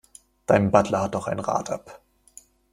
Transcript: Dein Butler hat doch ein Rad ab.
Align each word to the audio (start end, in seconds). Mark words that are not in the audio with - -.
Dein 0.47 0.71
Butler 0.71 1.01
hat 1.03 1.13
doch 1.13 1.27
ein 1.27 1.37
Rad 1.39 1.69
ab. 1.69 2.01